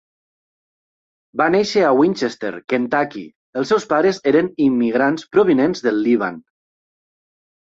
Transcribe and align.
Va 1.41 1.45
néixer 1.55 1.83
a 1.87 1.91
Winchester, 1.99 2.51
Kentucky, 2.73 3.23
els 3.61 3.73
seus 3.75 3.87
pares 3.93 4.21
eren 4.33 4.49
immigrants 4.69 5.29
provinents 5.37 5.85
del 5.89 6.03
Líban. 6.09 6.43